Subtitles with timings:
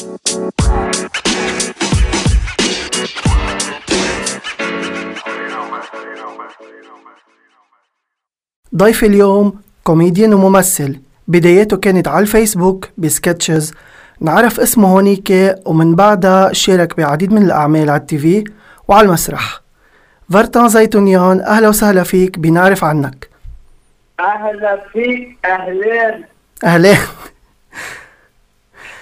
[0.00, 0.08] ضيفي
[9.06, 11.00] اليوم كوميديان وممثل.
[11.28, 13.74] بداياته كانت على الفيسبوك ب sketches.
[14.20, 18.44] نعرف اسمه هونيك ومن بعدها شارك بعديد من الأعمال على ال TV
[18.88, 19.60] وعلى المسرح.
[20.32, 23.28] فرتان زيتونيان أهلا وسهلا فيك بنعرف عنك.
[24.20, 26.24] أهلا فيك أهلين.
[26.64, 26.96] أهلا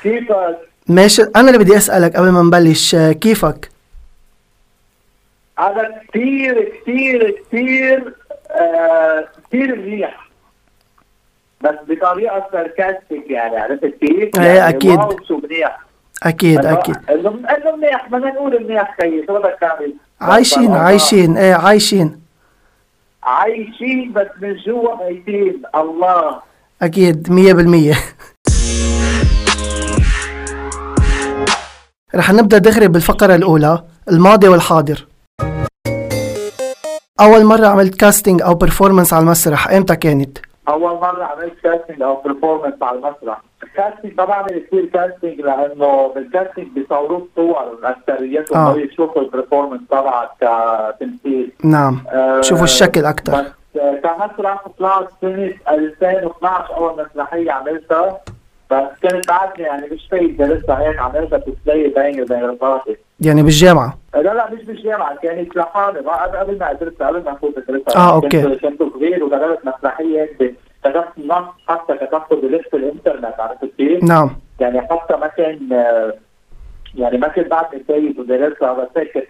[0.03, 1.23] كيفك؟ ماشي.
[1.37, 3.71] أنا اللي بدي أسألك قبل ما نبلش كيفك؟
[5.59, 8.15] هذا كثير كثير كثير
[8.51, 10.29] آه، كثير منيح.
[11.61, 14.99] بس بطريقة ساركاستيك يعني عرفت كيف؟ إيه يعني أكيد.
[15.31, 15.81] منيح.
[16.23, 16.97] أكيد أكيد.
[17.11, 22.21] إنه منيح بدنا نقول منيح خيي شو بدك تعمل؟ عايشين عايشين إيه عايشين.
[23.23, 25.63] عايشين بس من جوا ميتين.
[25.75, 26.41] الله.
[26.83, 27.97] أكيد 100%
[32.15, 35.07] رح نبدأ دغري بالفقرة الأولى الماضي والحاضر.
[37.21, 42.23] أول مرة عملت casting أو performance على المسرح إمتى كانت؟ أول مرة عملت casting أو
[42.23, 43.43] performance على المسرح.
[43.63, 48.65] ال casting ما بعمل كثير casting لأنه بال casting بيصوروك صور اكثريتهم آه.
[48.69, 51.53] ما بيشوفوا ال performance تبعك كتمثيل.
[51.65, 52.01] نعم.
[52.09, 53.33] آه، شوفوا الشكل أكتر.
[53.33, 53.47] بس
[53.81, 58.21] آه، كمسرح طلعت سنة 2012 أول مسرحية عملتها.
[58.71, 63.99] بس كنت بعدني يعني مش فايت لسه هيك عملتها تسلية بيني وبين رفاقي يعني بالجامعة
[64.15, 68.43] لا لا مش بالجامعة كانت لحالي قبل ما قدرت قبل ما افوت ادرسها آه، أوكي.
[68.43, 74.31] كنت كنت صغير وكتبت مسرحية هيك كتبت نص حتى كتبته بلفت الإنترنت عرفت كيف؟ نعم.
[74.61, 75.69] يعني حتى ما كان
[76.95, 79.27] يعني ما كنت بعدني سيد ودرسها بس هيك كنت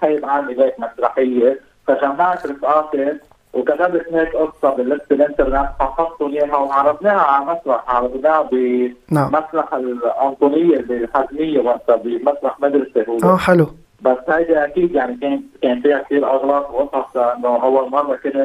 [0.00, 1.60] حابب أعمل هيك مسرحية.
[1.86, 3.12] فجمعت رفقاتي
[3.56, 8.50] وكتبت هيك قصة باللبس الانترنت حفظتهم إياها وعرضناها على مسرح عرضناها
[9.10, 9.30] نعم.
[9.30, 13.66] بمسرح الأنطونية بالحزميه وقتها بمسرح مدرسة هو آه حلو
[14.02, 18.36] بس هيدي أكيد يعني كان كان فيها كثير أغلاط وقصص لأنه أول مرة كنت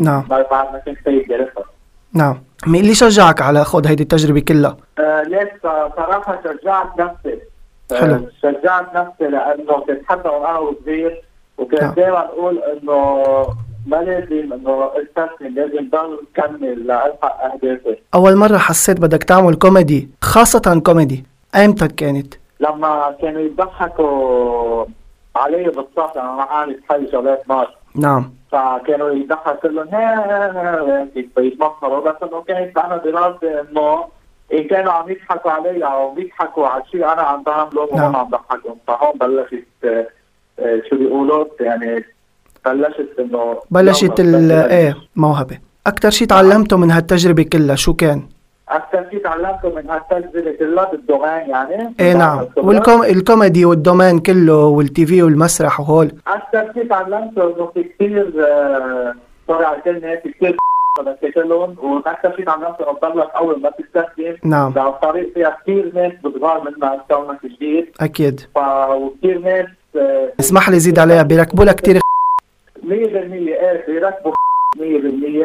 [0.00, 0.24] نعم.
[0.24, 1.64] وبعد ما كنت سيد درسها
[2.12, 5.48] نعم مين اللي شجعك على خوض هيدي التجربة كلها؟ آه ليش
[5.96, 7.38] صراحة شجعت نفسي
[7.92, 8.20] آه، حلو.
[8.42, 11.66] شجعت نفسي لأنه كنت حتى وأنا وصغير نعم.
[11.66, 13.22] وكنت دائما أقول إنه
[13.86, 20.08] ما لازم إنه استسلم لازم ضل كمل لألحق أهدافي أول مرة حسيت بدك تعمل كوميدي
[20.22, 21.24] خاصة كوميدي.
[21.54, 24.84] إمتى كانت؟ لما كانوا يضحكوا
[25.36, 27.68] علي بالصف أنا ما عارف حي شغلات مات.
[27.94, 28.32] نعم.
[28.52, 29.88] فكانوا يضحكوا كلهم
[31.36, 34.04] بيتمخروا بس انه كانت أنا دراسة إنه
[34.52, 38.04] إن كانوا عم يضحكوا علي أو بيضحكوا على شيء أنا عم بعمله نعم.
[38.04, 38.76] وهم عم ضحكهم.
[38.86, 39.64] فهون بلشت
[40.58, 42.04] آه، شو بيقولوا يعني
[42.66, 45.58] بلشت إنه بلشت ال إيه موهبة.
[45.86, 48.22] أكتر شي تعلمته من هالتجربة كلها شو كان؟
[48.68, 51.94] أكثر شيء تعلمته من هالتجربة كلها بال domaine يعني.
[52.00, 52.46] إيه نعم.
[52.56, 56.10] والكوم الكوميدي وال domaine كله وال TV والمسرح وهول.
[56.26, 59.14] أكثر شيء تعلمته إنه في كثير آه،
[59.46, 60.56] sorry على الكلمة في كثير
[61.22, 64.72] تاكلهم وأكثر شيء تعلمته إنه تضلك أول ما تستسلم نعم.
[64.76, 68.40] لو الطريق فيها كثير ناس بتغار منك كونك جديد أكيد.
[68.54, 68.58] ف
[68.90, 69.66] وكثير ناس
[69.96, 72.00] آه، اسمح لي زيد عليها بيركبوا لها كتير
[72.86, 74.32] 100% إيه بيركبوا
[74.76, 74.80] 100%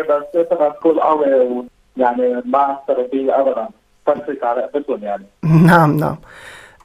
[0.09, 1.66] بس انت ما تكون قوي
[1.97, 3.68] ويعني ما اثروا فيه ابدا
[4.06, 5.25] فرشك على رقبتهم يعني
[5.68, 6.18] نعم نعم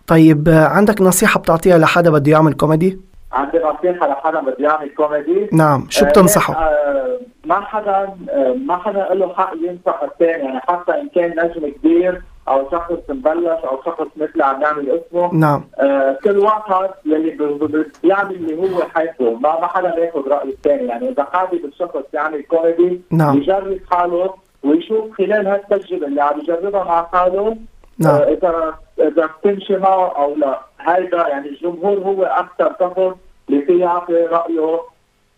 [0.07, 3.01] طيب عندك نصيحة بتعطيها لحدا بده يعمل كوميدي؟
[3.33, 8.77] عندي نصيحة لحدا بده يعمل كوميدي نعم شو آه، بتنصحه؟ آه، ما حدا آه، ما
[8.77, 13.83] حدا له حق ينصح الثاني يعني حتى إن كان نجم كبير أو شخص مبلش أو
[13.85, 15.35] شخص مثلي عم يعمل اسمه.
[15.35, 15.65] نعم.
[15.79, 20.87] آه، كل واحد يلي ب- بيعمل اللي هو حيثه ما ما حدا بياخذ رأي الثاني.
[20.89, 23.37] يعني إذا حابب الشخص يعمل كوميدي نعم.
[23.39, 24.35] يجرب حاله
[24.65, 27.57] ويشوف خلال هالتجربة اللي عم يجربها مع حاله
[27.99, 28.15] نعم.
[28.15, 30.61] آه، اذا إذا بتمشي معه أو لا.
[30.81, 33.15] هيدا يعني الجمهور هو أكثر شخص
[33.49, 34.81] اللي فيه يعطي رأيه.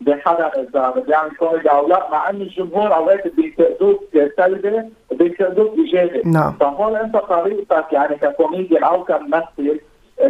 [0.01, 0.51] بحدا
[1.39, 4.01] كوميدي أو لا مع أن الجمهور أوقات بينتقدوك
[4.37, 6.23] سلبي وبينتقدوك إيجابي.
[6.25, 6.57] نعم.
[6.61, 9.81] فهون أنت طريقتك يعني ككوميديان أو كممثل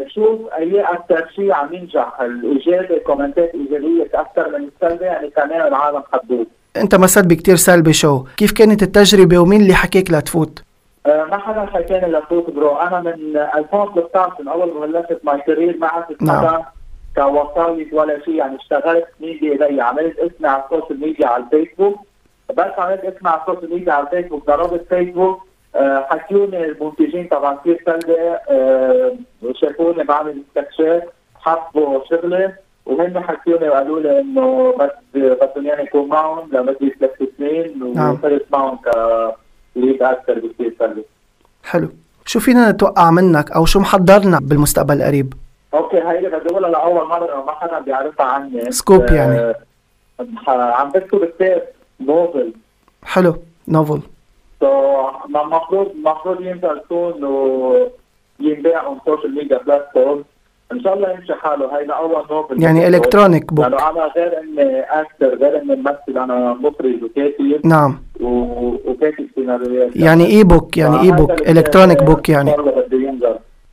[0.07, 6.03] تشوف أي أكثر شيء عم ينجح؟ الإيجابي كومنتات ايجابيه أكثر من السلبي؟ يعني كمان العالم
[6.13, 8.25] حبوه أنت مثلت بكتير سلبي show.
[8.37, 10.63] كيف كانت التجربة ومين اللي حكيك لتفوت؟
[11.07, 12.77] آه، ما حدا حكاني لفوت pro.
[12.77, 16.63] أنا من 2013 من أول ما بلشت my career ما عرفت نعم.
[17.19, 21.97] كوسايط ولا شيء يعني اشتغلت ميديا لي عملت اسمي على ال social media على الفيسبوك.
[22.51, 25.49] بس عملت اسمي على ال social media على الفيسبوك ضربت فيسبوك.
[25.75, 28.17] آه، حكيوني المنتجين تبع كثير سلبي
[28.51, 29.17] آه،
[29.55, 32.53] شافوني بعمل سكتشات حبوا شغلي.
[32.87, 38.15] وهم حكيوني وقالوا لي إنه بس بدهم يعني يكون معهم لمدة ثلاث سنين نعم.
[38.15, 38.89] وصرت معهم ك
[39.77, 41.05] lead أكثر بكثير سلبي.
[41.65, 41.89] حلو.
[42.27, 45.35] شو فينا نتوقع منك أو شو محضرنا بالمستقبل القريب
[45.75, 48.73] أوكي بدي أقولها لأول مرة ما حدا بيعرفها عني.
[48.73, 49.55] scoop يعني.
[50.49, 51.63] آه، عم بكتب كتاب
[52.01, 52.53] novel.
[53.05, 53.35] حلو
[53.69, 54.01] novel.
[54.61, 60.25] so المفروض المفروض ينزل soon وينباع on social media platform
[60.73, 61.79] إن شاء الله يمشي حاله.
[61.79, 62.63] هيدا اول novel.
[62.63, 66.19] يعني electronic book لأنه أنا غير إني أكتر غير إني ممثل.
[66.19, 67.67] أنا مخرج وكاتب.
[67.67, 67.99] نعم.
[68.21, 71.01] وكاتب سيناريوهات يعني e-book يعني.
[71.01, 72.55] e-book electronic book يعني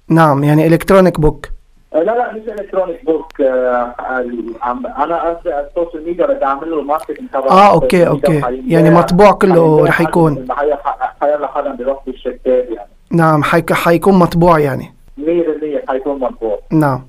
[0.10, 1.55] نعم يعني electronic book
[1.96, 3.96] لا لا مش electronic book آه،
[4.62, 8.42] عم أنا قصدي ال social media بدي اعمل له ال marketing تبعه آه okay okay.
[8.68, 10.48] يعني مطبوع كله رح يكون.
[11.22, 12.90] حيلا حدا بيروح بالشتات يعني.
[13.12, 14.94] نعم حيك حيكون مطبوع يعني.
[15.18, 15.22] 100%
[15.90, 16.60] حيكون مطبوع.
[16.72, 17.02] نعم.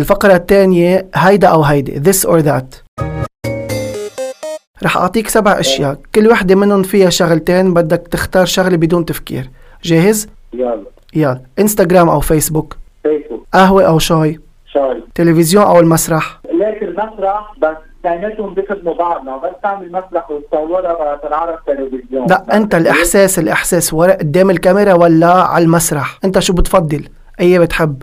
[0.00, 3.00] الفقرة الثانية هيدا أو هيدي this or that.
[4.82, 5.96] رح أعطيك سبع أشياء.
[6.14, 9.50] كل وحدة منهم فيها شغلتين بدك تختار شغلة بدون تفكير.
[9.82, 10.84] جاهز؟ يلا.
[11.14, 11.40] يلا.
[11.58, 14.40] انستغرام أو فيسبوك فيسبوك قهوة أو شاي؟
[14.72, 15.02] شاي.
[15.14, 22.26] تلفزيون أو المسرح؟ لكن المسرح بس اثنيناتهم بيخدموا بعضنا بس تعمل مسرح وتصورها بتنعرف تلفزيون.
[22.26, 23.94] لا أنت الإحساس الإحساس.
[23.94, 27.08] ورا قدام الكاميرا ولا على المسرح؟ أنت شو بتفضل؟
[27.40, 28.02] أي بتحب؟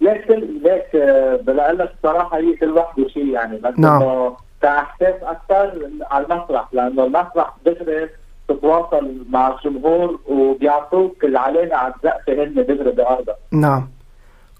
[0.00, 0.30] ليك
[0.64, 3.56] ليك آه، بقول لك الصراحة هي كل وحده شيء يعني.
[3.58, 4.32] بس نعم.
[4.62, 6.68] كإحساس أكثر على المسرح.
[6.72, 8.08] لأنه المسرح دغري
[8.48, 13.88] تتواصل مع الجمهور وبيعطوك العلامه على الزقفه هن دغري بارضها نعم.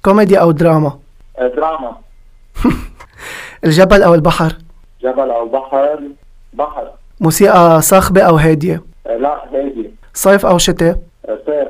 [0.05, 0.99] كوميدي أو دراما؟
[1.39, 1.97] آه، دراما.
[3.65, 4.53] الجبل أو البحر؟
[5.03, 6.01] جبل أو بحر.
[6.53, 6.91] بحر.
[7.21, 10.99] موسيقى صاخبة أو هادية؟ آه، لا هادي صيف أو شتاء؟
[11.29, 11.69] آه، صيف.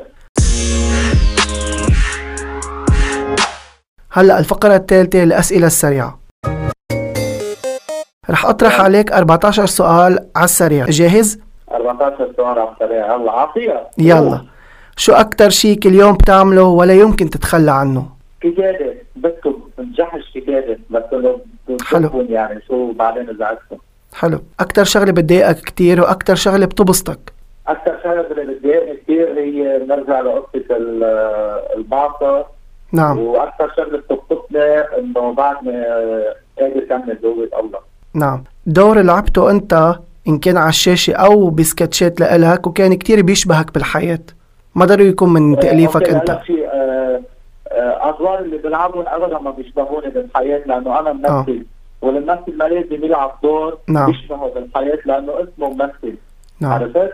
[4.12, 6.18] هلأ الفقرة الثالثة الأسئلة السريعة.
[8.30, 10.84] رح أطرح عليك 14 سؤال على السريع.
[10.84, 11.47] جاهز؟
[11.78, 14.40] 14 سؤال على يلا عطيها يلا.
[14.96, 18.06] شو أكتر شي كل يوم بتعمله ولا يمكن تتخلى عنه؟
[18.40, 21.02] كتابة بكتب بنجحش كتابة بس
[21.82, 22.26] حلو.
[22.28, 23.78] يعني شو بعدين إذا عرفتهم
[24.14, 24.38] حلو.
[24.60, 27.32] أكتر شغلة بتضايقك كتير وأكتر شغلة بتبسطك؟
[28.04, 31.04] شغلة اللي بتضايقني كثير هي نرجع لقصة ال-
[31.76, 32.44] البعثه
[32.92, 33.18] نعم.
[33.18, 34.62] وأكثر شغلة بتبسطني
[34.98, 35.84] إنه بعدني
[36.60, 37.78] قادر كمل جوة الله.
[38.14, 38.44] نعم.
[38.66, 39.94] دور لعبته أنت
[40.28, 44.20] إن كان على الشاشة أو بسكتشات لإلك وكان كتير بيشبهك بالحياة.
[44.74, 46.30] ما ضروري يكون من تأليفك أنت.
[46.30, 47.20] في آه،
[47.68, 51.64] آه، ادوار اللي بلعبهم ابدا ما بيشبهوني بالحياة لأنه أنا ممثل.
[52.02, 54.06] والممثل ما لازم يلعب دور نعم.
[54.06, 56.14] بيشبهه بالحياة لأنه اسمه ممثل.
[56.60, 56.72] نعم.
[56.72, 57.12] عرفت؟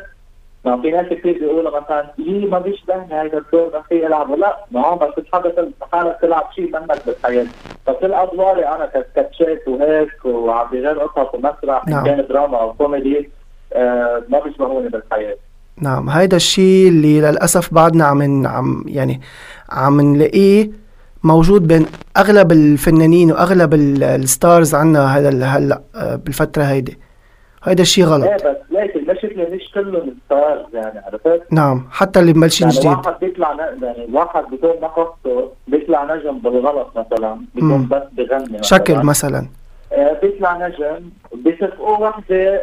[0.65, 2.11] ما في ناس كثير بيقولوا مثلا.
[2.19, 6.45] يي ما بيشبهني هذا الدور ما في العبه لا ما هو بس بتحب حالك تلعب
[6.55, 7.47] شيء منك بالحياة
[7.87, 11.99] فكل ادواري أنا كسكتشات وهيك وعم بغير قصص ومسرح نعم.
[11.99, 13.31] ان كان دراما أو كوميدي
[13.73, 15.37] آه ما بيشبهوني بالحياة.
[15.81, 19.21] نعم هيدا الشيء اللي للأسف بعدنا عم عم يعني
[19.71, 20.71] عم نلاقيه
[21.25, 26.99] موجود بين أغلب الفنانين وأغلب ال- ال stars عنا ال- هلا آه، بالفترة هيدي.
[27.65, 32.33] هيدا الشيء إيه غلط بس لكن مش مش كلهم stars يعني عرفت؟ نعم حتى اللي
[32.33, 37.41] مبلشين يعني جديد واحد بيطلع ن- يعني واحد بدون ما قصده بيطلع نجم بالغلط مثلا.
[37.55, 39.47] بدون بس بغني شكل مثلاً.
[39.93, 42.63] آه، بيطلع نجم بيصفقوه وحده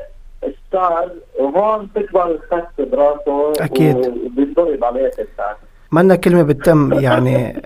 [0.67, 3.97] ستار وهون بتكبر الخس براسه أكيد.
[3.97, 5.57] وبينضرب عليه الساعة
[5.91, 7.61] منا كلمة بتتم يعني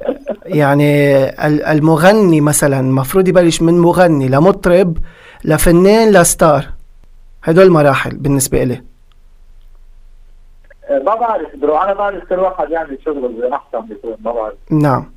[0.45, 1.15] يعني
[1.47, 4.97] ال- المغني مثلا المفروض يبلش من مغني لمطرب
[5.45, 6.65] لفنان لستار
[7.45, 8.83] هدول مراحل بالنسبة إلي.
[10.89, 14.55] آه، ما بعرف bro أنا بعرف كل واحد يعمل شغله زي أحسن بيكون ما بعرف.
[14.71, 15.11] نعم.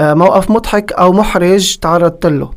[0.00, 2.50] آه، موقف مضحك أو محرج تعرضت له؟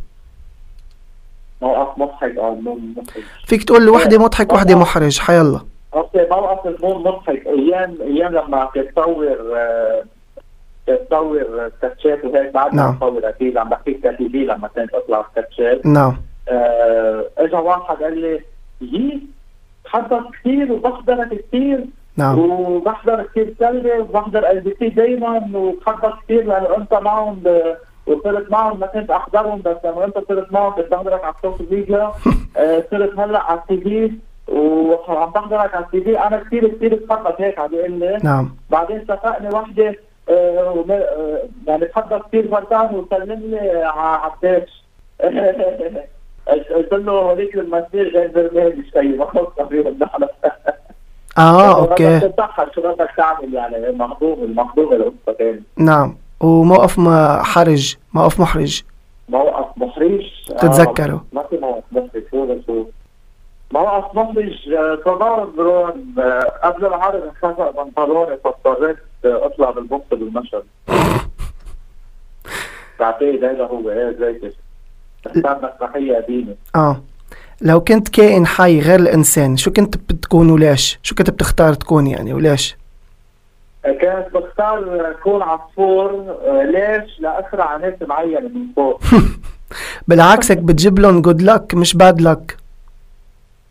[1.62, 3.24] موقف مضحك أو مو مضحك.
[3.47, 5.59] فيك تقول لي وحدة مضحك وحدة محرج حيلا
[5.93, 7.47] okay موقف المو مضحك.
[7.47, 10.03] أيام أيام لما كنت تصور آه،
[10.88, 12.91] كنت تصور سكتشات وهيك بعد نعم.
[12.91, 16.17] ما تصور أكيد عم بحكيك كتيبي لما كنت أطلع سكتشات نعم.
[16.50, 18.41] آه، اجى واحد قال لي
[18.82, 19.22] يي
[19.86, 21.86] بحبك كثير وبحضرك كثير
[22.17, 22.39] نعم.
[22.39, 27.75] وبحضر كثير سلبي وبحضر ال بي سي دايما وبحبك كثير لأنه أنت معهم ب...
[28.08, 31.67] وصرت معهم ما كنت أحضرهم بس لما أنت صرت معهم كنت بحضرك على ال social
[31.71, 32.12] media.
[32.58, 34.12] آه، صرت هلأ على ال TV
[34.51, 36.19] وعم بحضرك على ال TV.
[36.20, 38.55] أنا كثير كثير بحبك هيك عم بيقول لي نعم.
[38.70, 39.96] بعدين صفقني وحدة
[40.29, 44.83] آه، آه، يعني بحبها كثير فرتان وسلم لي على عباس
[46.47, 50.23] قلت له هذيك المسير غير برنامج شيء ما خلصنا فيهم نحن
[51.37, 52.19] آه أوكي.
[52.19, 56.17] بتضحك شو بدك تعمل يعني؟ مخضوم مخضوم القصة كانت نعم.
[56.41, 56.99] وموقف
[57.43, 58.81] حرج موقف محرج.
[59.29, 60.21] موقف محرج؟
[60.51, 61.25] آه، تتذكره.
[61.33, 62.85] ما في موقف محرج شو شو؟
[63.75, 70.63] أصلا مخرج آه، صدار برون آه، قبل العرض انخفق بنطلوني فاضطريت آه، أطلع بالبوكس بالمشهد
[72.99, 74.53] بعتقد هذا هو إيه زي كده.
[75.34, 77.01] كان مسرحية قديمة آه
[77.62, 82.34] لو كنت كائن حي غير الإنسان شو كنت بتكون وليش؟ شو كنت بتختار تكون يعني
[82.34, 82.77] وليش؟
[83.84, 86.10] كانت بختار كون عصفور
[86.46, 89.01] آه، ليش؟ لأشخ ع ناس معينه من فوق
[90.08, 92.57] بالعكسك بتجيب لهم good luck مش bad luck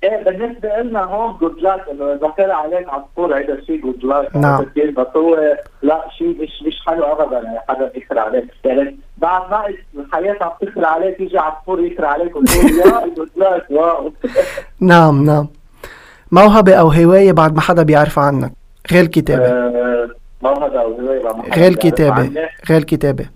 [0.09, 4.67] بالنسبة لنا هون good luck إنه إذا طلع عليك عصفور هيدا شيء good luck نعم.
[4.97, 8.45] بس هو لا شيء مش مش حلو ابدا يعني حدا يكسر عليك.
[8.65, 13.71] يعني بعد ما الحياة عم تكسر عليك يجي عصفور يكسر عليك وتقول يا good luck
[13.71, 14.13] wow.
[14.81, 15.49] نعم نعم.
[16.33, 18.53] موهبة أو هواية بعد ما حدا بيعرف عنك
[18.93, 20.09] غير الكتابة آه،
[20.43, 22.23] ما هذا هواية ما حدا غير الكتابة.
[22.69, 23.27] غير الكتابة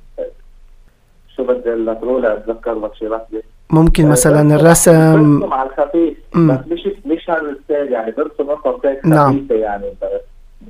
[1.36, 6.16] شو بدي لك رولا اتذكر لك شي لحظه ممكن مثلا برسم- الرسم برسم على الخفيف.
[6.34, 9.46] بس مش مش هال style يعني برسم قصص هيك نعم.
[9.50, 9.84] يعني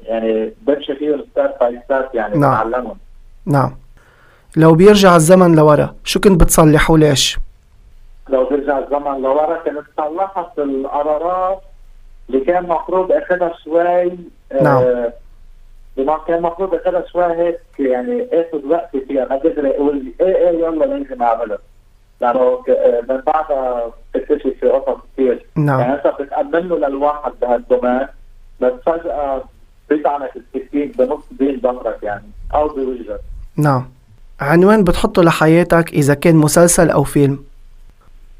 [0.02, 2.68] يعني بمشي فيهم step by step يعني نعم.
[2.68, 2.96] بتعلمهم
[3.46, 3.70] نعم
[4.56, 7.38] لو بيرجع الزمن لورا شو كنت بتصلح وليش؟
[8.28, 11.60] لو برجع الزمن لورا كانت صلحت القرارات
[12.30, 14.18] اللي كان المفروض أخذها شوي
[14.62, 14.82] نعم.
[14.82, 15.12] آه
[15.96, 20.58] بما كان المفروض أخذها شوي هيك يعني أخذ وقتي فيها ما أقدر أقول إيه إيه
[20.58, 21.58] يلا لازم اعملها
[22.20, 22.62] لأنه
[23.08, 25.80] من بعدها بتكتشف في قصص كثير نعم.
[25.80, 28.06] يعني أنت بتأمن له للواحد بهال domaine
[28.60, 29.44] بس فجأة
[29.90, 33.20] بيطعنك السكين بنص بين ظهرك يعني أو بوجهك.
[33.56, 33.84] نعم.
[34.40, 37.44] عنوان بتحطه لحياتك إذا كان مسلسل أو فيلم.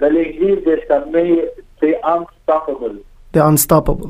[0.01, 1.53] بالانجليزي بسميه
[1.85, 2.97] The Unstoppable.
[3.37, 4.09] The Unstoppable.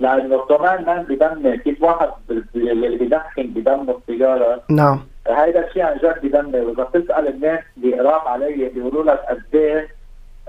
[0.00, 2.08] لأنه كمان ما بدمر كيف واحد
[2.54, 5.00] اللي بدخن بدمه السيجاره نعم.
[5.28, 9.88] هيدا الشيء عن جد بدمر وإذا بتسال الناس اللي قراب علي بيقولوا لك قد إيه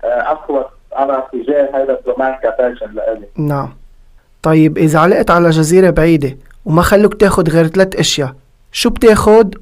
[0.03, 0.65] آه، اخوف
[0.97, 3.27] أنا تجاه هذا الدومين كفاشن لإلي.
[3.37, 3.73] نعم.
[4.43, 8.35] طيب إذا علقت على جزيرة بعيدة وما خلوك تاخد غير ثلاث أشياء
[8.71, 9.55] شو بتاخد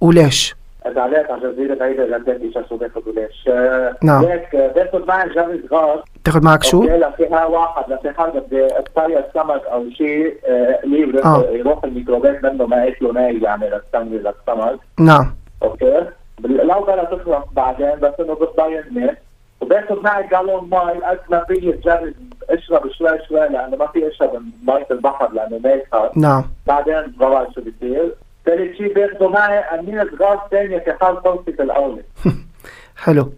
[0.00, 0.54] وليش؟
[0.86, 4.24] علقت على جزيره بعيده جدا شو باخذ وليش آه، نعم.
[4.24, 9.24] هيك باخذ معي جرس غاز تاخد معك شو؟ أوكي لفيها واحد لفي حدا بدي اصطيد
[9.34, 10.36] سمك أو شيء
[10.84, 11.44] ليه آه.
[11.50, 16.06] يروح الميكروبات منه ما ياكله ناي يعني للسمك للسمك نعم أوكي
[16.44, 19.16] لو بلا تخلص بعدين بس انه بتضايقني
[19.60, 22.14] وباخذ معي جالون مي قد ما في تجرب
[22.50, 27.60] اشرب شوي شوي لأنه ما في اشرب مية البحر لأنه مالحة نعم بعدين بعرف شو
[27.60, 28.14] بصير
[28.46, 32.02] ثالث شيء باخذه معي أمينة غاز ثانية في حال صوتي الأولى
[33.04, 33.32] حلو.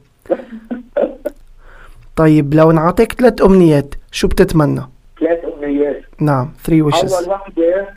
[2.16, 4.82] طيب لو انعطيك ثلاث أمنيات شو بتتمنى؟
[5.20, 6.02] ثلاث أمنيات.
[6.20, 7.88] نعم 3 أول wishes وحدة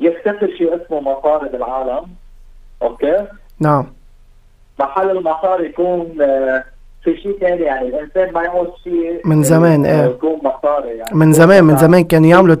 [0.00, 2.06] يختفي شيء اسمه مصاري بالعالم.
[2.82, 3.26] okay؟
[3.60, 3.86] نعم.
[4.80, 6.64] محل المصاري يكون آه،
[7.04, 7.88] في شيء ثاني يعني.
[7.88, 10.04] الإنسان ما يعوز شيء من زمان، إيه.
[10.04, 11.10] يكون مصاري يعني.
[11.16, 12.54] من زمان من زمان كانوا يعملوا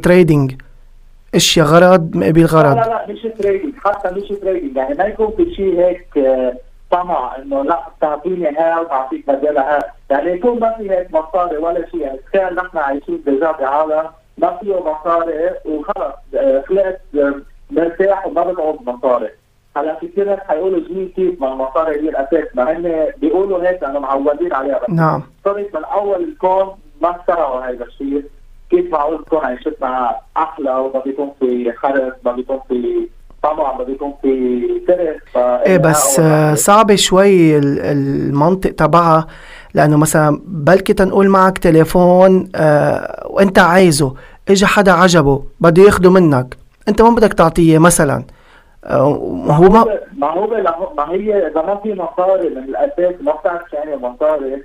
[1.34, 5.30] إشياء غرض مقابل لا غرض لا لا مش trading حتى مش trading يعني ما يكون
[5.36, 6.56] في شيء هيك آه،
[6.90, 11.90] طمع إنه لا تعطيني ها وتعطيك بدلها ها يعني يكون ما في هيك مصاري ولا
[11.90, 12.00] شيء.
[12.00, 14.04] يعني تخيل نحن عايشين déjà بعالم
[14.38, 17.34] ما فيه مصاري وخلص آه، خلقت آه،
[17.70, 19.28] مرتاح وما بتعوز مصاري.
[19.76, 22.44] هلا في كثير ناس حيقولوا جميل كيف ما المصاري هي الأساس.
[22.54, 24.90] ما هن بيقولوا هيك لأنه معودين عليها بس.
[24.90, 25.22] نعم.
[25.44, 28.24] صرت من أول الكون ما اخترعوا هذا الشيء.
[28.74, 33.08] كيف معقول تكون عيشتنا أحلى وما بيكون في خرف ما بيكون في
[33.42, 34.28] طمع ما بيكون في
[35.66, 36.20] إيه بس.
[36.54, 39.26] صعبة شوي ال- المنطق تبعها
[39.74, 44.14] لأنه مثلا بلكي تنقول معك تليفون آه وأنت عايزه
[44.48, 46.56] إجا حدا عجبه بده ياخده منك
[46.88, 48.24] أنت ما بدك تعطيه مثلا
[48.84, 49.00] آه
[49.50, 49.84] هو ما
[50.18, 50.46] ما هو
[50.96, 54.62] ما هي إذا ما في مصاري من الأساس ما بتعرف شو يعني مصاري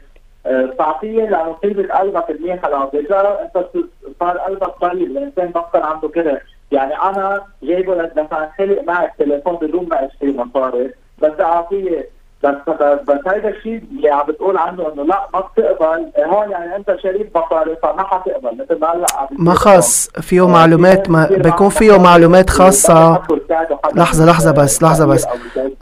[0.78, 3.66] تعطيه لأنه طيبة قلبك منيحة لو ديجا انت
[4.20, 5.12] صار قلبك طيب.
[5.12, 6.42] الانسان بطل عنده كده.
[6.72, 10.92] يعني أنا جايبه مثلا خلق معي التليفون بدون ما أشتري مصاري.
[11.18, 12.10] بدي أعطيه
[12.44, 12.56] بس
[13.08, 16.12] بس هيدا الشيء اللي عم بتقول عنه إنه لا ما بتقبل.
[16.26, 18.58] هون يعني أنت شريك مصاري فما حتقبل.
[18.64, 20.52] مثل ما هلأ ما خاص فيه هون.
[20.52, 22.70] معلومات ما بيكون فيه معلومات حدا
[23.96, 25.26] لحظة لحظة بس لحظة بس.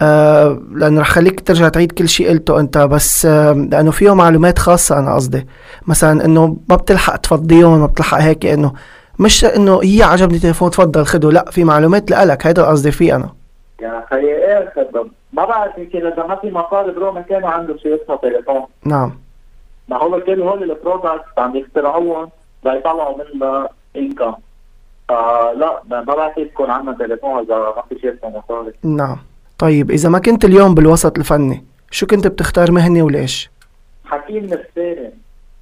[0.01, 4.59] آه لأنه رح خليك ترجع تعيد كل شيء قلته أنت بس آه لأنه فيه معلومات
[4.59, 5.47] خاصة أنا قصدي.
[5.87, 8.73] مثلا إنه ما بتلحق تفضيهم ما بتلحق هيك إنه
[9.19, 11.31] مش إنه هي عجبني تليفون تفضل خده.
[11.31, 12.47] لا في معلومات لإلك.
[12.47, 13.36] هيدا قصدي فيه أنا.
[13.81, 14.73] يا أخي إيه
[15.33, 18.65] ما بعرف يمكن إذا ما في مصاري bro ما كانوا عنده شيء اسمه تليفون.
[18.85, 19.11] نعم.
[19.87, 22.29] ما هو كل هول ال products عم يخترعوهم
[22.65, 24.33] ليطلعوا منها انكم
[25.09, 29.17] فلا ما ما بعرف يكون عندنا تليفون إذا ما في شيء اسمه مصاري نعم.
[29.59, 33.49] طيب إذا ما كنت اليوم بالوسط الفني شو كنت بتختار مهنة وليش؟
[34.05, 35.13] حكيم نفساني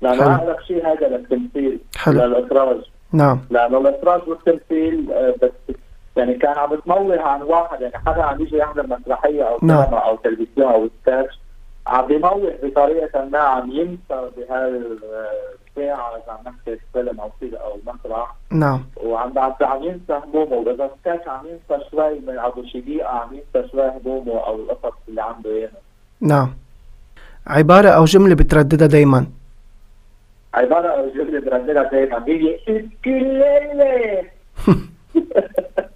[0.02, 0.36] لأنه.
[0.36, 2.26] اقرب شيء هذا للتمثيل حلو.
[2.26, 2.78] للإخراج.
[3.12, 3.40] نعم.
[3.50, 5.76] لأنه الاخراج والتمثيل آه، بس
[6.18, 9.84] يعني كان عم بتموه عن واحد يعني حدا عم يجي يحضر مسرحية أو نعم.
[9.84, 11.40] سينما أو تلفزيون أو سكتش
[11.88, 18.36] عم بيموه بطريقة ما عم ينسى بهالساعه إذا عم نحكي فيلم أو فيلم أو مسرح.
[18.52, 18.84] نعم.
[19.04, 23.70] وعم عم ينسى همومه وإذا سكتش عم ينسى شوي من أبو شي دقيقه عم ينسى
[23.72, 25.72] شوي همومه أو القصص اللي عنده إياها.
[26.22, 26.54] نعم.
[27.48, 29.26] عبارة أو جملة بترددها دايما.
[30.54, 34.24] عبارة أو جملة برددها دائما هي اسكليله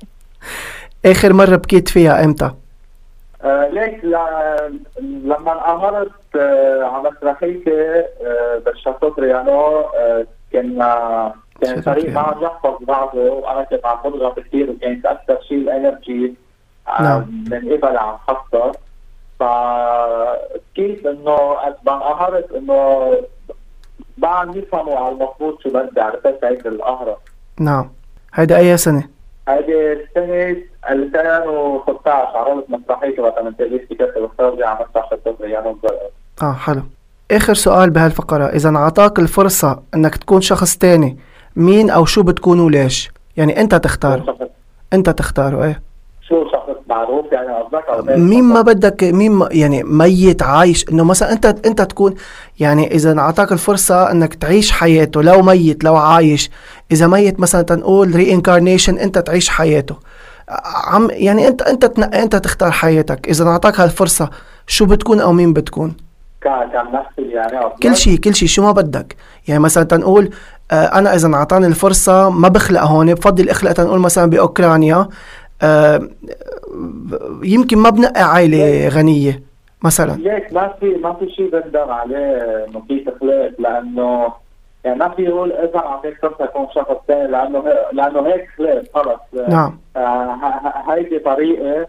[1.06, 2.52] آخر مرة بكيت فيها إمتى؟
[3.44, 4.04] آه ليك
[5.02, 12.20] لما انقهرت آه على مسرحيتي آه بالشاطئ ريانو آه كنا كان الفريق ما.
[12.20, 16.34] عم يحفظ بعضه وأنا كنت عم بضغط كثير وكانت أكثر شيء الانرجي
[16.88, 17.44] آه نعم.
[17.52, 18.72] من قبل عم حصل
[19.40, 23.12] فكيف إنه قد ما انقهرت إنه
[24.18, 27.18] ما عم يفهموا على المفروض شو بدي عرفت هيك القهرة
[27.60, 27.90] نعم
[28.34, 29.19] هيدا أي سنة؟
[29.50, 30.58] هذه سنة
[30.90, 35.76] 2016 عرضت مسرحيتي وقت من تأليف كتاب الخارجي على مسرح الطفل يعني
[36.42, 36.82] آه حلو.
[37.32, 41.18] آخر سؤال بهالفقرة إذا انعطاك الفرصة إنك تكون شخص تاني
[41.56, 44.36] مين أو شو بتكون وليش؟ يعني أنت تختار.
[44.94, 45.82] أنت تختاره إيه.
[46.22, 46.59] شو شخص؟
[46.90, 50.86] معروف يعني قصدك مين ما؟ بدك مين ما يعني ميت عايش.
[50.92, 52.16] إنه مثلا انت أنت تكون
[52.60, 56.52] يعني إذا انعطاك الفرصة إنك تعيش حياته لو ميت لو عايش.
[56.92, 59.96] إذا ميت مثلا تنقول reincarnation أنت تعيش حياته.
[60.88, 63.30] عم يعني انت أنت تنقي أنت تختار حياتك.
[63.30, 64.30] إذا انعطاك هالفرصة
[64.68, 65.94] شو بتكون أو مين بتكون؟
[66.94, 69.16] نفسي يعني؟ كل شيء كل شيء شو ما بدك.
[69.48, 70.30] يعني مثلا تنقول
[70.72, 73.14] آه أنا إذا انعطاني الفرصة ما بخلق هون.
[73.14, 75.10] بفضل أخلق تنقول مثلا بأوكرانيا
[75.62, 76.10] آه
[77.44, 79.44] يمكن ما بنقي عائله غنية
[79.84, 84.34] مثلا؟ ليك ما في ما في شيء بندم عليه في تخلق لأنه
[84.84, 89.50] يعني ما في يقول إذا اعطيك فرصه اكون شخص ثاني لأنه لأنه هيك خلق خلص.
[89.50, 89.80] نعم.
[89.96, 90.36] آه،
[90.88, 91.88] هيدي طريقة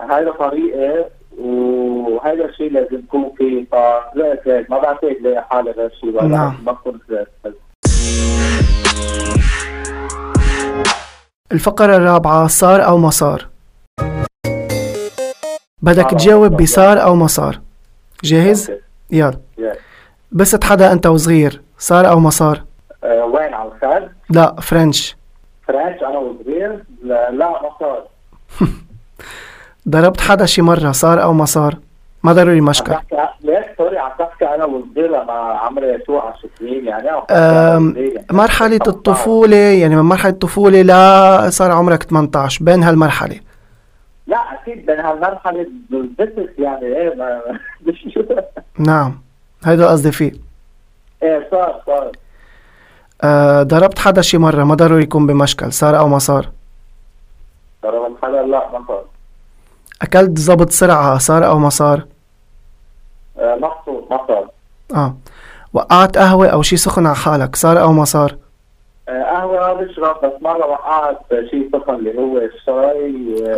[0.00, 1.04] هيدا طريقة
[1.38, 6.54] وهيدا الشيء لازم يكون فيه فخلقت هيك ما بعتقد لاقي حالي غير شيء ولا نعم.
[6.66, 7.56] ما بكون خلقت
[11.52, 13.51] الفقرة الرابعة صار أو ما صار؟
[15.82, 17.60] بدك تجاوب بصار أو ما صار
[18.24, 18.82] جاهز؟ okay.
[19.10, 19.38] يلا.
[20.32, 22.62] بست حدا أنت وصغير صار أو ما صار؟
[23.04, 25.16] آه، وين على الخد؟ لا French
[25.68, 28.02] French أنا وصغير لا, صار
[29.88, 31.78] ضربت حدا شي مرة صار أو ما صار؟
[32.22, 32.94] ما ضروري مشكل
[33.40, 38.24] ليش sorry عم تحكي أنا وصغير لما عمري شو 10 سنين يعني أنا يعني.
[38.30, 38.90] مرحلة 15.
[38.90, 43.40] الطفولة يعني من مرحلة الطفولة لا صار عمرك 18 بين هالمرحلة
[44.32, 47.40] لا أكيد بين هالمرحله بالبسط يعني إيه ما
[47.86, 48.18] مش
[48.78, 49.20] نعم
[49.64, 50.32] هيدا قصدي فيه.
[51.22, 52.12] إيه صار صار.
[53.24, 56.50] أه ضربت حدا شي مرة ما ضروري يكون بمشكل صار أو ما صار؟
[57.82, 59.04] ترى الحدا لا ما صار.
[60.02, 62.06] أكلت زبط سرعة صار أو ما صار؟
[63.38, 64.48] آه، مبسوط ما صار.
[64.94, 65.16] آه.
[65.72, 68.36] وقعت قهوة أو شي سخن على حالك صار أو ما صار؟
[69.12, 71.18] قهوة بشرب بس مرة وقعت
[71.50, 73.14] شيء سخن اللي هو الشاي.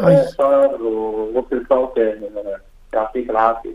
[0.09, 2.15] إيه صار ووصل صوتي
[2.95, 3.75] يعطيك العافية.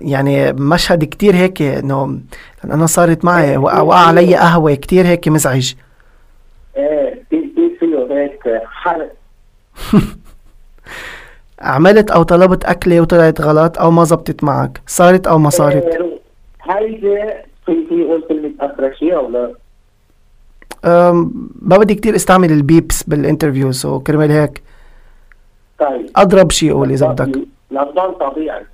[0.00, 2.18] يعني مشهد كتير هيك إنه
[2.64, 5.74] أنا صارت معي وقع وقع علي قهوة كتير هيك مزعج.
[6.76, 8.62] إيه في في فيه هيك.
[8.64, 9.12] حرق
[11.60, 16.18] عملت أو طلبت أكلة وطلعت غلط أو ما زبطت معك صارت أو ما صارت؟ إيه،
[16.62, 17.18] هيدي
[17.66, 19.54] في في يقول كلمة أفرشية ولا أم،
[21.62, 24.62] ما بدي كتير استعمل ال beeps بال interview so كرمال هيك.
[25.78, 26.10] طيب.
[26.16, 27.38] أضرب شي قول إذا بدك.
[27.70, 28.66] لنضل طبيعي.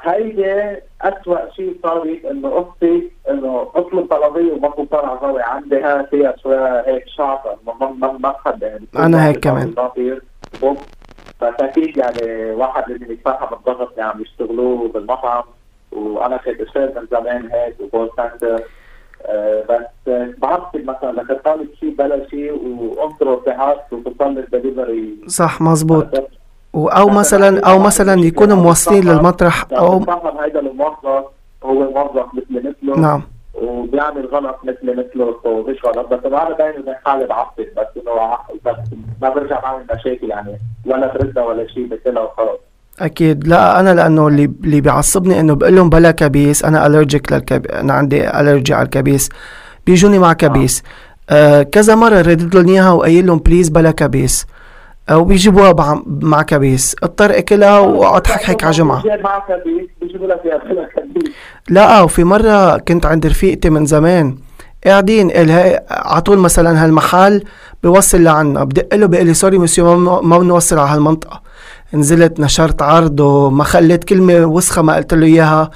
[0.00, 6.34] هيدي أسوأ شيء صارت إنه أختي إنه أطلب طلبية وما توصل على ضوي عندها فيها
[6.42, 9.74] شوية هيك شعطة ما ما ما بحب يعني أنا هيك كمان.
[10.60, 10.78] بوب
[11.40, 15.44] فأكيد يعني واحد لازم يتفهم الضغط اللي عم يشتغلوه بالمطعم
[15.92, 18.62] وأنا كنت أشتغل من زمان هيك و call center.
[19.68, 22.52] بس آه، بعرفك مثلا لك طالب شيء بلا شيء
[22.98, 25.16] وانطره ساعات وتصل الدليفري.
[25.26, 26.06] صح مزبوط
[26.74, 31.24] و- أو مثلا أو مثلا يكونوا موصلين للمطرح أو بتفهم هيدا الموظف
[31.64, 33.22] هو موظف مثل مثله نعم.
[33.54, 36.06] وبيعمل غلط مثل مثله ومش غلط.
[36.14, 38.76] بس أنا بيني وبين حالي بعصب بس إنه بس
[39.22, 42.58] ما برجع بعمل مشاكل يعني ولا بردها ولا شيء بكلها وخلص
[43.00, 43.48] أكيد.
[43.48, 47.92] لا أنا لأنه اللي اللي بيعصبني إنه بقول لهم بلا كبيس أنا الرجيك للكب أنا
[47.92, 49.28] عندي الرجي على الكبيس.
[49.86, 50.82] بيجوني مع كبيس.
[51.30, 54.46] آه كذا مرة ردت لهم إياها وقايل لهم please بلا كبيس.
[55.10, 56.96] أو بيجيبوها بع- مع كبيس.
[57.02, 59.02] اضطر أكلها واقعد حكحك على جمعة.
[61.68, 64.36] لا وفي مرة كنت عند رفيقتي من زمان.
[64.86, 67.42] قاعدين الها على طول مثلا هالمحل
[67.82, 68.64] بيوصل لعنا.
[68.64, 71.43] بدق له بيقول لي sorry monsieur ما ما بنوصل على هالمنطقة.
[71.94, 75.70] نزلت نشرت عرض وما خليت كلمة وسخة ما قلت له إياها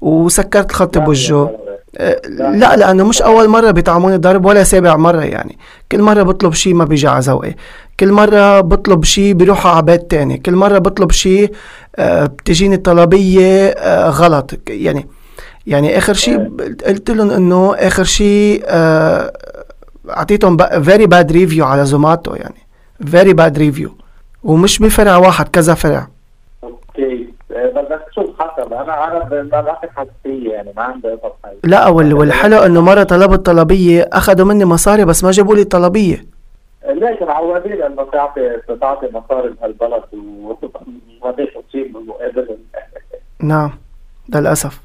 [0.00, 1.50] وسكرت الخط بوجهه.
[1.98, 5.58] أه، لا لأنه مش أول مرة بيطعموني ضرب ولا سابع مرة يعني.
[5.92, 7.54] كل مرة بطلب شي ما بيجي على ذوقي.
[8.00, 10.38] كل مرة بطلب شي بيروح على بيت تاني.
[10.38, 11.48] كل مرة بطلب شي
[11.96, 14.50] أه، بتجيني طلبية أه، غلط.
[14.68, 15.06] يعني
[15.66, 16.50] يعني آخر شيء
[16.86, 19.32] قلت لهم إنه آخر شيء آه،
[20.10, 22.66] أعطيتهم very bad review على زوماتو يعني.
[23.06, 23.99] very bad review
[24.44, 26.06] ومش بفرع واحد كذا فرع.
[26.64, 27.28] أوكي.
[27.52, 28.00] آه،
[28.38, 28.72] حسب.
[28.72, 31.08] أنا أنا حساسية يعني ما عندي
[31.64, 36.24] لا وال- والحلو إنه مرة طلبت طلبيه أخذوا مني مصاري بس ما جابوا لي الطلبية.
[36.88, 41.34] ليش؟ معودين انه تعطي تعطي مصاري بهالبلد وما
[43.42, 43.70] نعم
[44.34, 44.80] للأسف.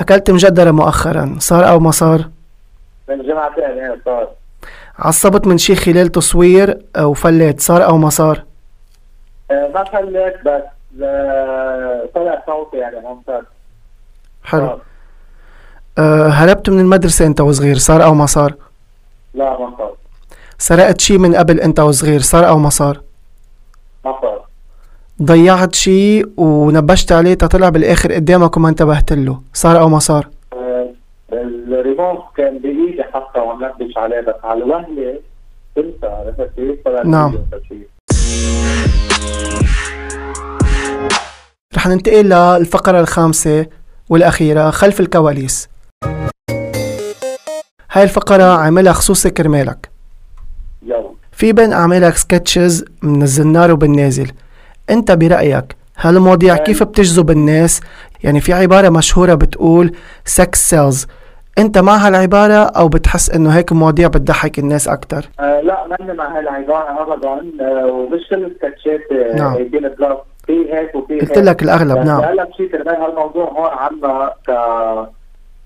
[0.00, 1.36] أكلت مجدرة مؤخرا.
[1.38, 2.28] صار أو ما صار؟
[3.08, 4.28] من جمعتين هيك صار.
[4.98, 8.44] عصبت من شي خلال تصوير وفليت صار أو ما صار؟
[9.50, 10.62] ما خليت بس
[12.14, 13.44] طلع صوتي يعني ممتاز.
[14.44, 14.66] حلو.
[14.66, 14.80] صار.
[15.98, 18.54] أه هربت من المدرسة أنت وصغير صار أو ما صار؟
[19.34, 19.94] لا ما صار.
[20.58, 23.00] سرقت شي من قبل أنت وصغير صار أو ما صار؟
[24.04, 24.40] ما صار.
[25.22, 30.88] ضيعت شي ونبشت عليه تطلع بالآخر قدامك وما انتبهت له صار أو ما صار؟ آه،
[31.32, 35.20] الريموت كان بإيدي حتى ونبش عليه بس على الوهلة
[35.76, 37.34] كنت عرفت كيف؟ نعم.
[41.76, 43.66] رح ننتقل للفقرة الخامسة
[44.08, 45.68] والأخيرة خلف الكواليس.
[47.92, 49.90] هاي الفقرة عاملها خصوصي كرمالك.
[50.82, 51.10] يلا.
[51.32, 54.32] في بين أعمالك sketches من الزنار وبالنازل.
[54.90, 57.80] أنت برأيك هالمواضيع كيف بتجذب الناس؟
[58.24, 59.92] يعني في عبارة مشهورة بتقول
[60.24, 61.06] sex sells
[61.58, 66.38] انت مع هالعبارة أو بتحس انه هيك مواضيع بتضحك الناس أكتر؟ آه لا ماني مع
[66.38, 67.28] هالعبارة أبدا.
[67.60, 69.54] آه ومش كل ال sketchات آه، نعم.
[70.46, 71.20] في هيك وفي هيك.
[71.20, 72.20] قلت لك الأغلب نعم.
[72.20, 74.50] هلا شيء كرمال هالموضوع هون عنا ك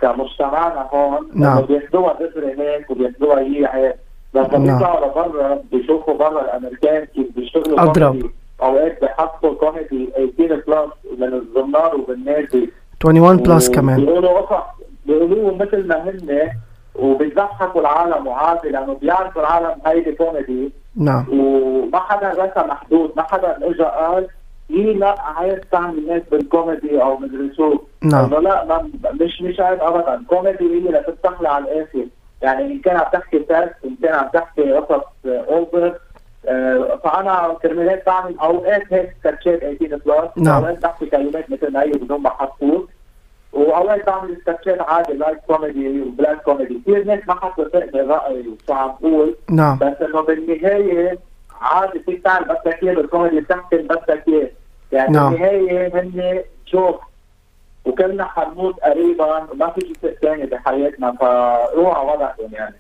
[0.01, 1.31] كمجتمعنا هون.
[1.35, 1.61] نعم.
[1.61, 3.97] بياخذوها دغري هيك وبياخذوها هي هيك.
[4.35, 4.79] بس لما نعم.
[4.79, 7.93] بيطلعوا لبرا بيشوفوا برا الأمريكان كيف بيشتغلوا.
[7.93, 8.31] كوميدي
[8.63, 12.71] أوقات بيحطوا كوميدي 18 plus من الزنار وبالنازل.
[13.05, 14.05] 21 plus كمان.
[14.05, 14.84] بيقولوا قصص
[15.19, 16.51] بيقولوا مثل ما هن
[16.95, 20.73] وبيضحكوا العالم وعادي لأنه بيعرفوا العالم هيدي كوميدي.
[20.97, 21.27] نعم.
[21.33, 24.29] وما حدا رسم محدود ما حدا اجى قال
[24.71, 28.35] يي لا عايز تعمل الناس بالكوميدي أو مدري شو نعم.
[28.35, 30.25] لا ما مش مش عيب ابدا.
[30.29, 32.07] كوميدي هي لتستحلى على الآخر.
[32.43, 35.95] يعني إن كان عم تحكي تاست إن كان عم تحكي قصص over
[36.49, 40.47] آه، فأنا كرمال هيك بعمل أوقات هيك sketchات 18 plus.
[40.47, 40.63] نعم.
[40.65, 42.89] أوقات بحكي كلمات مثل ما هي بدون ما حطوط
[43.55, 48.73] واوقات بعمل sketchات عادي light comedy و black comedy كثير ناس ما حتوافقني رايي وشو
[48.73, 49.79] عم بقول نعم.
[49.79, 51.19] بس إنه بالنهاية
[51.61, 54.51] عادي فيك تعمل بدك اياه بالكوميدي بتحكي بدك اياه
[54.93, 55.33] يعني نعم.
[55.33, 57.01] بالنهاية هن joke
[57.85, 62.75] وكلنا حنموت قريبا وما في شيء ثاني بحياتنا فروعوا وضعهم يعني.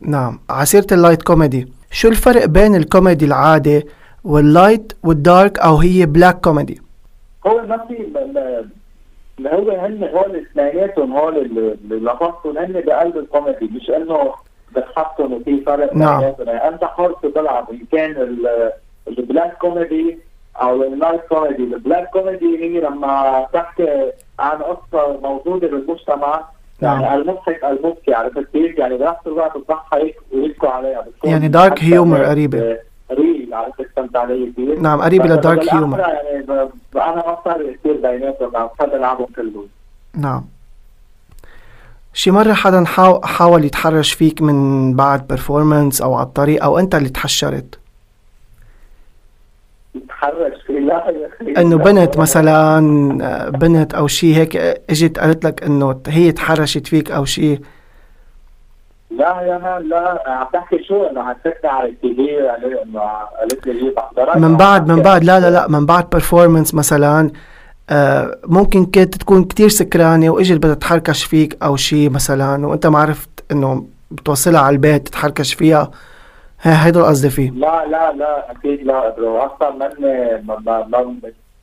[0.00, 0.40] نعم.
[0.50, 3.86] عسيرة ال light comedy شو الفرق بين الكوميدي العادي
[4.24, 6.80] وال light وال dark أو هي black comedy
[7.46, 8.06] هو ما في
[9.46, 14.34] هو هن هول اثنيناتهم هول اللي لفظتهم هن بقلب الكوميدي مش إنه
[14.76, 16.22] بتحطهم وفي فرق نعم.
[16.48, 18.72] أنت حر تلعب إن كان ال-
[19.08, 20.18] ال black comedy
[20.56, 26.44] أو ال light comedy ال black comedy هي لما تحكي عن قصة موجودة بالمجتمع
[26.80, 27.00] نعم.
[27.02, 32.18] يعني المضحك المبكي عرفت كيف؟ يعني بنفس الوقت تضحك ويبكوا عليها يعني dark حتى humor
[33.12, 36.44] ريل عرفت فهمت علي كيف؟ نعم قريبة بس لدارك بالأحرى هيومر يعني
[36.96, 39.66] أنا ما صار كثير بيناتهم عم بحب العبهم كلهم.
[40.14, 40.44] نعم.
[42.12, 46.94] شي مرة حدا حاو- حاول يتحرش فيك من بعد performance أو على الطريق أو أنت
[46.94, 47.78] اللي تحشرت؟
[49.94, 51.60] يتحرش؟ في لا يا أخي.
[51.62, 52.78] إنه بنت مثلا
[53.22, 54.56] آه، بنت أو شي هيك
[54.90, 57.58] إجت قالت لك إنه هي تحرشت فيك أو شي.
[59.18, 62.50] لا يا مان لا عم تحكي شو إنه حسيتني على التي في
[62.82, 63.00] إنه
[63.40, 67.30] قالت لي بحضرك من بعد من بعد لا لا لا من بعد performance مثلا
[67.90, 72.98] آه، ممكن كنت تكون كتير سكرانة وإجت بدها تحركش فيك أو شي مثلا وأنت ما
[72.98, 75.90] عرفت إنه بتوصلها على البيت تتحركش فيها.
[76.62, 77.50] هي هيدا القصدي فيه.
[77.50, 79.14] لا لا لا أكيد لا
[79.46, 81.16] أصلا مني ما ما ما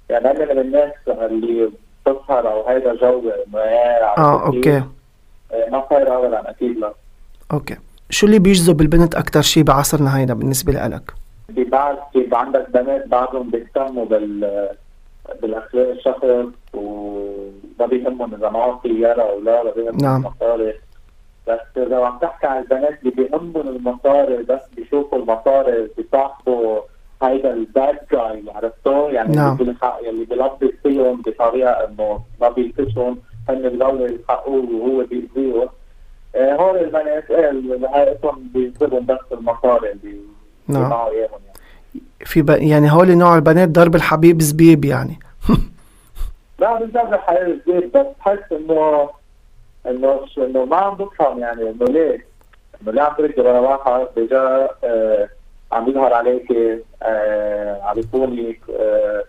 [0.10, 1.72] يعني أنا من الناس اللي
[2.06, 3.22] بتسهر أو هيدا جو
[3.56, 4.84] إيه، آه؟ okay.
[5.54, 6.94] إيه، ما صاير ابدا أكيد لا.
[7.54, 7.78] okay.
[8.10, 11.14] شو اللي بيجذب البنت أكتر شي بعصرنا هيدا بالنسبة لك
[11.56, 14.70] في بعض كيف عندك بنات بعضهم بيهتموا بال
[15.42, 16.24] بالأخلاق الشخص
[16.74, 20.22] وما بيهمهم إذا معهم سيارة أو لا ما بيهمهم نعم.
[20.26, 20.74] المصاري.
[21.48, 26.80] بس إذا عم تحكي عن البنات اللي بيهمهم المصاري بس بيشوفوا المصاري بيصاحبوا
[27.24, 29.58] هيدا ال bad guy عرفتوا؟ يعني نعم.
[30.10, 33.18] اللي بيلبس فيهم بطريقة إنه ما بيلتشهم
[33.50, 35.70] هن بيضلوا يلحقوه وهو بيأذيهم.
[36.36, 37.52] آه، هول البنات إيه
[37.94, 40.20] هايتهم بيجذبهم بس المصاري اللي
[40.67, 40.89] نعم.
[40.89, 42.50] معه إياهم يعني في ب...
[42.50, 45.20] يعني هول نوع البنات ضرب الحبيب زبيب يعني
[46.60, 49.10] لا بالذات الحياة الجديد بس بحس انه
[49.86, 52.26] إنه إنه ما عم بفهم يعني إنه ليه؟
[52.82, 55.30] إنه ليه عم تركض ورا واحد بجا آه
[55.72, 56.52] عم يظهر عليك
[57.04, 59.24] آه عم يكونك آه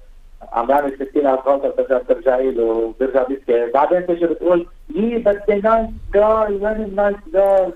[0.52, 5.88] عم يعمل 60000 غلطه بترجع ترجعي له وبيرجع بيبكي بعدين تيجي بتقول يي بدي nice
[6.14, 7.72] guy وين ال nice guy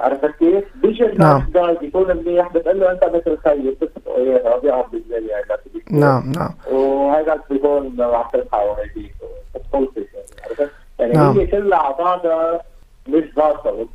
[0.00, 1.46] عرفت كيف؟ بيجي نعم.
[1.46, 5.44] ال nice guy بيكون منيح بتقول له أنت مثل خيي بتتفقوا اياها بيقعد بالليل يعني.
[5.90, 9.14] نعم نعم وهذا بيكون عم تلحق وهيك
[9.54, 11.38] بتخلصك يعني عرفت؟ يعني نعم.
[11.38, 12.60] هي كلها على بعضها
[13.08, 13.86] مش ظابطه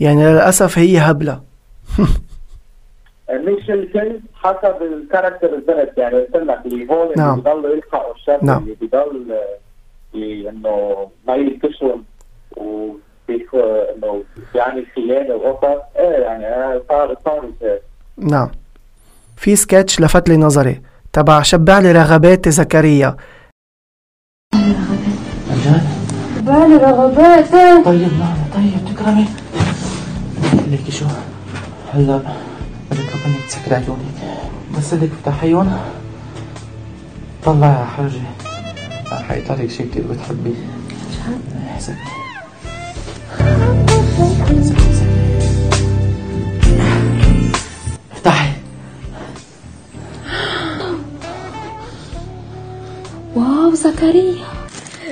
[0.00, 1.40] يعني للأسف هي هبلة
[3.30, 7.30] مش الكل حسب الكاركتر البنت يعني قلت لك اللي هون نعم.
[7.38, 8.62] اللي بيضلوا يلحقوا الشاب نعم.
[8.62, 9.36] اللي بيضل
[10.14, 11.36] ي- انه ما
[12.56, 14.22] وبيخ انه
[14.54, 17.50] يعني خيانه وقصص إيه يعني صار صار.
[18.16, 18.50] نعم
[19.36, 23.16] في سكتش لفت لي نظري تبع شبع لي رغبات زكريا
[25.64, 25.82] جد؟
[26.44, 27.50] بالي رغبات.
[27.84, 29.26] طيب نعم طيب تكرمي
[30.70, 31.04] ليكي شو
[31.92, 32.20] هلا
[33.26, 34.00] انك تسكري عيونك
[34.78, 35.80] بس بدك تفتحيهم
[37.44, 38.20] طلعي على حاجة.
[39.28, 40.54] حيطلع لك شيء كثير بتحبيه
[41.70, 41.96] أحسن.
[48.12, 48.52] افتحي.
[53.36, 54.44] wow زكريا.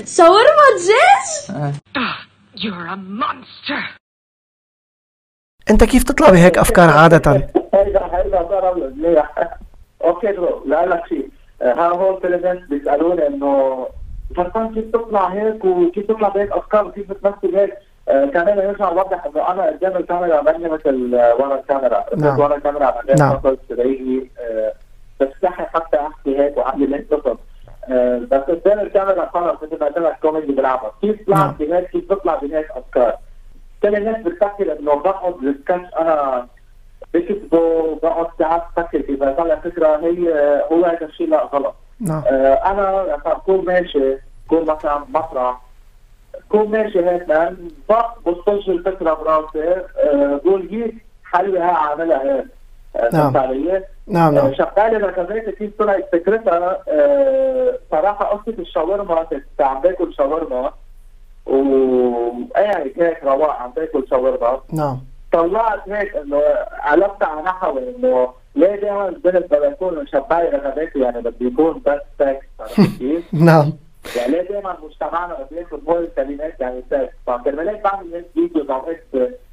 [0.06, 1.74] شاورما دجاج
[2.56, 3.98] You're a monster!
[5.70, 9.34] أنت كيف تطلع بهيك أفكار عادة؟ هيدا هيدا صار منيح.
[10.04, 10.34] okay
[10.66, 11.28] لا لك شيء
[11.62, 13.86] آه، ها في الناس بيسألوني إنه
[14.36, 17.74] فرقان كيف تطلع هيك وكيف تطلع بهيك أفكار وكيف بتمثل هيك؟
[18.08, 22.04] آه كمان يرجع اوضح إنه أنا قدام الكاميرا ماني مثل ورا الكاميرا.
[22.16, 22.40] نعم.
[22.40, 23.56] ورا الكاميرا بعدين نعم.
[23.68, 24.72] تلاقيني آه
[25.20, 27.38] بستحي حتى أحكي هيك وأعمل هيك قصص
[27.90, 31.38] آه بس قدام الكاميرا خلص مثل ما قلت لك كوميدي بلعبها كيف نعم.
[31.38, 33.16] طلعت بهيك كيف بطلع بهيك أفكار.
[33.82, 36.46] كل الناس بتفكر إنه بقعد بالسكتش أنا
[37.14, 40.32] بكتبه بقعد ساعات بفكر اذا طلع فكره هي
[40.72, 45.60] هو هذا الشيء لا غلط نعم آه أنا اكون ماشي اكون مثلا مسرح
[46.34, 47.22] اكون ماشي هيك
[48.26, 52.46] بسجل الفكرة براسي آه، بقول حلوة ها اعملها هيك
[53.12, 53.36] نعم.
[53.36, 60.14] علي؟ نعم نعم شغاله ركبات كيف طلعت فكرتها آه، صراحة قصه الشاورما كنت عم باكل
[60.14, 60.72] شاورما
[61.46, 64.98] وقاعد هيك رواق عم باكل شاورما نعم
[65.34, 66.40] طلعت هيك إنه
[66.90, 72.00] قلبت على نحو إنه ليه دائما البنت بدها يكون مشبعه رغباته يعني بده يكون بس
[72.18, 73.72] سكس عرفت كيف؟ نعم.
[74.16, 78.62] يعني ليه دائما مجتمعنا بده ياخذ هول الكلمات يعني سكس فكرمال هيك بعمل هيك فيديو
[78.62, 79.04] اوقات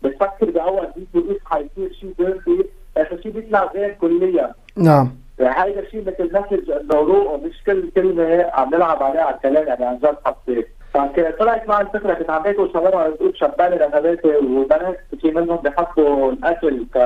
[0.04, 5.12] بتفكر بأول فيديو إيش حيصير؟ شيء dirty اخر شيء بيطلع غير كليا؟ نعم.
[5.40, 9.68] يعني هيدا الشيء مثل message إنه روقه مش كل كلمة عم نلعب عليها على الكلام
[9.68, 14.38] يعني عن جد حطيت فكنت طلعت معي الفكرة كنت عم باكل شاورما بتقول شبالي رغباتي
[14.38, 16.98] وبنات في منهم بحطوا الأكل ك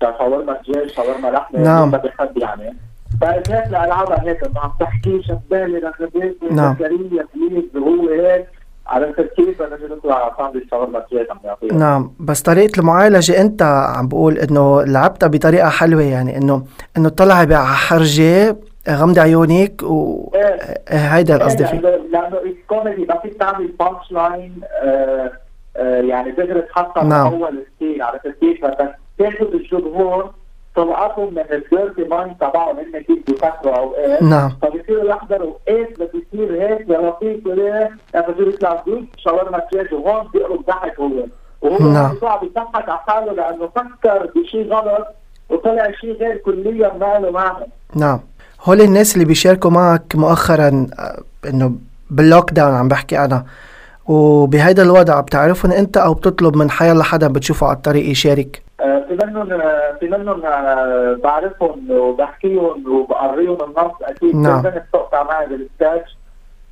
[0.00, 1.90] كشاورما دجاج شاورما لحمة نعم.
[1.90, 2.76] ما بحب يعني
[3.20, 6.74] فقلت هيك لالعابها هيك عم تحكي شبالي رغباتي نعم.
[6.74, 8.46] زكريا please وهو هيك
[8.86, 13.62] عرفت كيف بدنا نجي نطلع ساندويتش شاورما دجاج عم يعطيها نعم بس طريقة المعالجة أنت
[13.62, 16.64] عم بقول إنه لعبتها بطريقة حلوة يعني انه
[16.96, 18.56] إنه طلعي بحرجة
[18.90, 21.78] غمضي عيونك وهيدا القصد إيه، فيه.
[21.78, 24.60] لأنه الكوميدي ما فيك تعمل punch line
[26.10, 27.26] يعني تقدر تحطها من نعم.
[27.32, 30.30] أول style عرفت كيف؟ بدك تاخذ الجمهور
[30.76, 34.50] طلعتهم من ال dirty mind تبعهم هن كيف بيفكروا اوقات نعم.
[34.62, 37.90] فبصيروا يحضروا إيش بده يصير هيك يا لطيف وليه
[38.28, 41.10] بصير يطلع جود شاورما دجاج وهون بيقلب ضحك هو.
[41.62, 42.06] وهو نعم.
[42.06, 45.06] عم يطلع بيضحك على حاله لأنه فكر بشيء غلط
[45.48, 47.66] وطلع شيء غير كليا ما له معنى.
[47.96, 48.20] نعم.
[48.64, 51.72] هول الناس اللي بيشاركوا معك مؤخرا آه، إنه
[52.10, 53.44] بال lockdown عم بحكي أنا
[54.06, 59.26] وبهيدا الوضع بتعرفهم أنت أو بتطلب من حيلا حدا بتشوفه على الطريق يشارك آه، في
[59.26, 60.40] منهم آه، في منهم
[61.22, 64.62] بعرفهم وبحكيهم وبقريهم النص أكيد نعم.
[64.62, 66.16] كل بنت تقطع معي بالسكتش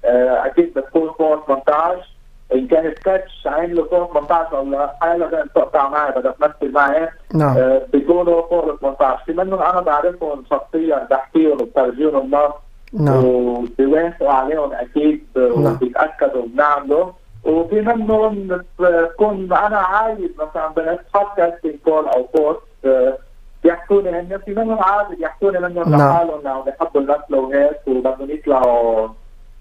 [0.05, 2.16] آه، أكيد بتكون فوق 18
[2.55, 7.09] إن كان سكتش عامله فوق 18 أو لا حالا بدها تقطع معي بدها تمثل معي
[7.35, 7.57] نعم.
[7.57, 12.53] آه، بيكونوا فوق ال 18 في منهم أنا بعرفهم شخصيا بحكيهم وبفرجيهم النص
[12.93, 13.25] نعم.
[13.25, 15.75] وبيوافقوا عليهم أكيد نعم.
[15.75, 17.13] وبيتأكدوا بنعمله
[17.45, 23.19] وفي منهم بكون أنا عايز مثلا بنت بودكاستنج كول أو آه،
[23.65, 24.39] بيحكوني هن.
[24.45, 26.01] في منهم عادي بيحكوني منهم نعم.
[26.01, 29.09] لحالهم انه بيحبوا المثل وهيك وبدهم يطلعوا.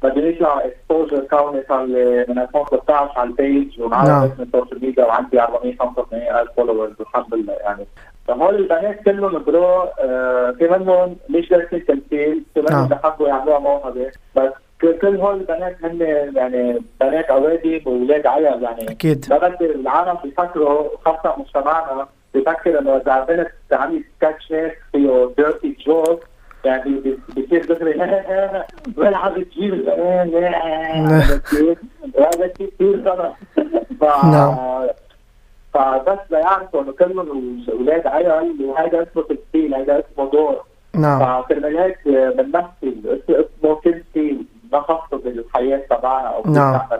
[0.09, 3.87] بدهم يطلعوا exposure كوني صار لي من 2016 على ال page نعم.
[3.87, 7.85] ومعرض من ال social media وعندي 485 ألف followers الحمد لله يعني
[8.27, 9.65] فهول البنات كلهم pro
[9.99, 12.75] آه في منهم مش درسين تمثيل في نعم.
[12.75, 16.01] منهم بحبوا يعملوها موهبه بس كل هول البنات هن
[16.35, 22.97] يعني بنات اوادم وأولاد عيال يعني أكيد ما بدي العالم بيفكروا خاصة مجتمعنا بيفكر إنه
[22.97, 24.47] إذا البنت عم سكتش
[24.91, 26.23] فيه dirty joke
[26.65, 27.91] يعني بي- بيصير دغري
[28.87, 29.15] البنات
[32.15, 33.01] وهذا شيء كثير.
[33.05, 33.33] غلط
[34.23, 34.55] نعم.
[35.73, 40.63] فبس ليعرفوا إنه كلهم أولاد عيال وهذا اسمه تمثيل هذا اسمه دور.
[40.93, 41.41] نعم.
[41.43, 46.75] فكرمال هيك بنمثل اسمه تمثيل نخفض الحياة تبعنا أو نعم.
[46.75, 46.95] نحن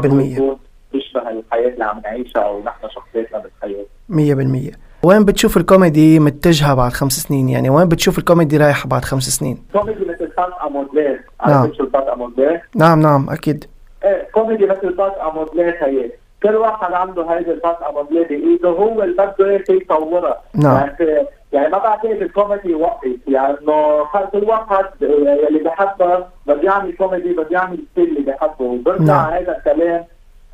[0.00, 0.34] بالمية.
[0.36, 0.58] يكون
[0.92, 3.84] بيشبه الحياة اللي عم نعيشها ونحن شخصيتنا بالحياة.
[4.08, 4.72] مية بالمية.
[5.02, 9.62] وين بتشوف الكوميدي متجهة بعد خمس سنين؟ يعني وين بتشوف الكوميدي رايح بعد خمس سنين؟
[9.72, 11.72] كوميدي مثل pâte à modeler نعم.
[11.92, 13.64] pâte à modeler؟ نعم نعم أكيد.
[14.04, 16.10] إيه كوميدي مثل pâte à modeler هي.
[16.42, 20.76] كل واحد عنده هيدي ال pâte à modeler بايده هو اللي بده إياه يصورها نعم.
[20.76, 27.32] يعني يعني ما بعتقد الكوميدي يوقف يعني انه كل واحد اللي بحبها بده يعمل كوميدي
[27.32, 28.64] بده يعمل ال style اللي بحبه.
[28.64, 29.32] وبرجع نعم.
[29.32, 30.04] هذا الكلام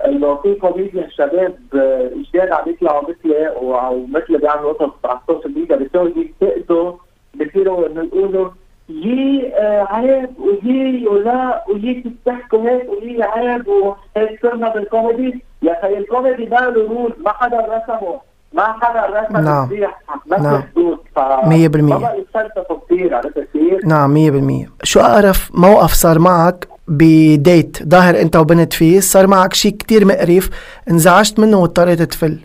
[0.06, 5.18] انه في كوميديان شباب آه، جداد عم يطلعوا مثلي أو أو مثلي بيعملوا قصص على
[5.28, 6.92] ال social media بيصيروا ينتقدوا
[7.34, 8.50] بصيروا انه يقولوا
[8.88, 15.44] يي آه عيب ويي ولا ويي بتحكوا هيك ويي عيب وهيك صرنا بالكوميدي.
[15.62, 18.20] يا أخي الكوميدي ما له rule ما حدا رسمه.
[18.52, 19.68] ما حدا رسم نعم.
[20.26, 20.54] نعم.
[20.54, 21.94] الحدود ف مية بالمية.
[21.94, 27.07] ما بقى يتفلسفوا كثير عرفت كيف؟ نعم مية بالمية شو أقرف موقف صار معك ب
[27.07, 30.50] date ظاهر أنت وبنت فيه صار معك شيء كتير مقرف
[30.90, 32.38] انزعجت منه واضطريت تفل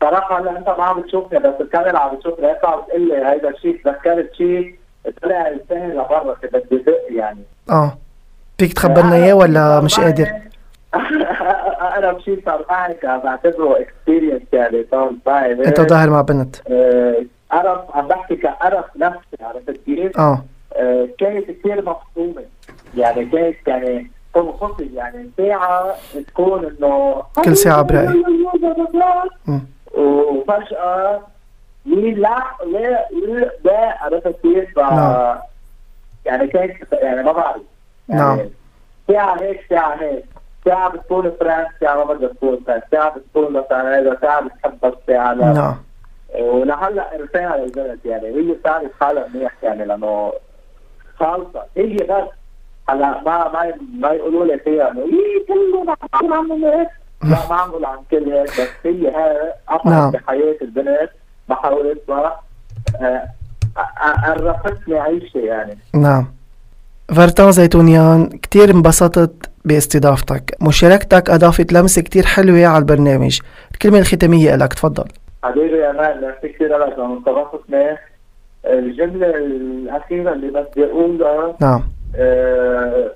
[0.00, 3.48] صراحة هلا أنت ما عم بتشوفني بس الكاميرا عم بتشوفني هيك عم بتقول لي هيدا
[3.48, 4.74] الشيء تذكرت شيء
[5.22, 7.98] طلع لساني لبرا بدي دق يعني آه
[8.58, 10.28] فيك تخبرنا إياه ولا مش قادر
[12.24, 18.08] شيء صار معي بعتبره اكسبيرينس يعني صار معي أنت ظاهر مع بنت آه، قرف عم
[18.08, 20.44] بحكي كقرف نفسي عرفت كيف؟ آه
[20.76, 22.44] آه، كانت كثير مفهومة
[22.96, 25.94] يعني كانت يعني تنخفض يعني ساعة
[26.28, 28.24] تكون إنه كل ساعة برأيي.
[29.46, 29.60] مم.
[29.94, 31.20] وفجأة
[31.86, 35.38] لي لا لا لا لا عرفت كيف؟ نعم.
[36.24, 37.62] يعني كانت يعني ما بعرف
[38.08, 38.38] يعني نعم.
[39.08, 40.24] ساعة هيك ساعة هيك
[40.64, 41.32] فرنس
[41.80, 45.76] ساعة ما بدها تكون فرنس ساعة بتكون مثلا هذا ساعة بتحبها ساعة لا نعم.
[46.40, 50.32] ولهلا قرفانة للبنت يعني هي بتعرف حالها منيح يعني لأنه
[51.16, 51.62] خالصة.
[51.76, 52.28] هي بس
[52.88, 56.88] هلأ ما ما ما يقولوا لي فيها إنه إيه كله عم عم هيك
[57.24, 58.48] لا ما عم بقول عن كل هيك.
[58.48, 60.10] بس هي هاي نعم.
[60.10, 61.10] قطعت بحياة البنت.
[61.48, 62.40] ما حاولت بقى
[63.00, 63.28] آه،
[63.76, 65.78] آه، قرفتني عيشة يعني.
[65.94, 66.26] نعم.
[67.08, 73.40] فرتان زيتونيان كتير انبسطت باستضافتك مشاركتك أضافت لمسة كتير حلوة على البرنامج
[73.72, 75.04] الكلمة الختامية لك تفضل
[75.44, 77.98] حبيبي يا مان ميرسي كثير لك لأنه استضافتني
[78.64, 81.82] الجملة الأخيرة اللي بدي أقولها نعم
[82.16, 83.12] آه،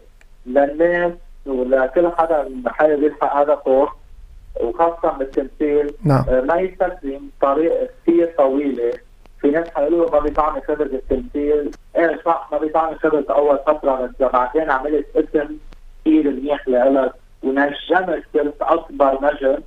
[0.46, 1.12] للناس
[1.46, 3.88] ولكل حدا حابب يلحق هدفه
[4.60, 8.92] وخاصة بالتمثيل نعم آه، ما يستخدم طريقة كثير طويلة
[9.40, 14.28] في ناس حيقولوا ما بيطعمي خبرة التمثيل إيه صح ما بيطعمي خبرة أول فترة بس
[14.32, 15.56] بعدين عملت اسم
[16.04, 19.58] كثير منيح لإلك ونجمت صرت أكبر نجم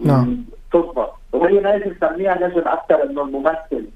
[0.00, 0.44] نعم.
[0.72, 3.86] تضبط وهي لازم نسميها نجم أكثر إنه الممثل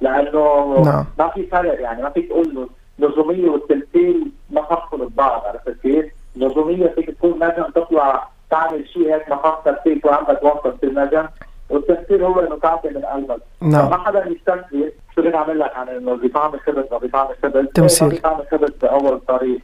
[0.00, 1.04] لأنه نعم.
[1.18, 2.68] ما في فرق يعني ما فيك تقول له
[2.98, 9.28] النجومية والتمثيل ما خصوا ببعض عرفت كيف؟ النجومية فيك تكون نجم تطلع تعمل شيء هيك
[9.28, 11.26] ما خصك فيك وعندك وسط في النجم
[11.70, 13.88] والتمثيل هو إنه تعطي من قلبك نعم.
[13.88, 18.08] فما حدا يستكبر شو بدي اعمل لك؟ عن إنه بيطعم خبز ما بيطعم خبز تمثيل.
[18.08, 19.60] إيه، ما بيطعم خبز بأول طريق.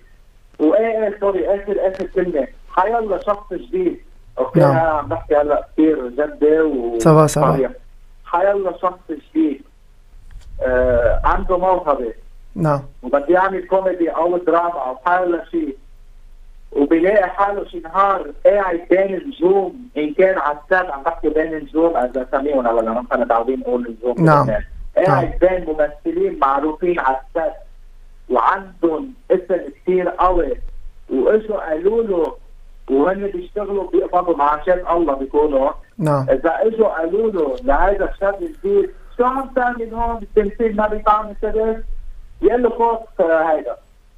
[0.58, 2.48] وإيه إيه سوري اخر اخر كلمة.
[2.70, 4.00] حيلا شخص جديد.
[4.38, 4.70] okay نعم.
[4.70, 7.68] أنا عم بحكي هلا كثير جدي و سوا سوا.
[8.24, 9.62] حيلا شخص جديد.
[10.62, 12.14] آه عنده موهبة.
[12.54, 12.82] نعم.
[13.02, 15.76] وبده يعمل كوميدي أو دراما أو حاله شيء.
[16.72, 21.54] وبيلاقي حاله شي نهار قاعد بين نجوم إن كان على ال set عم بحكي بين
[21.54, 24.46] نجوم إذا سميهم هلا لما نحن متعودين نقول نجوم نعم.
[24.46, 24.64] بلبنان.
[24.96, 25.06] نعم.
[25.06, 27.54] قاعد بين ممثلين معروفين على ال set
[28.30, 30.52] وعندهم اسم كثير قوي
[31.10, 32.36] وإجوا قالوا له
[32.90, 39.24] وهن بيشتغلوا بيقبضوا معاشات الله بيكونوا نعم إذا إجوا قالوا له لهذا الشاب الجديد شو
[39.24, 41.84] عم تعمل هون بالتمثيل ما بيطعم السبب
[42.42, 43.76] يقول له فوق هيدا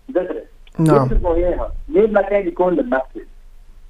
[0.09, 0.45] دغري
[0.79, 1.09] نعم.
[1.27, 1.73] إياها.
[1.89, 3.27] مين ما كان يكون الممثل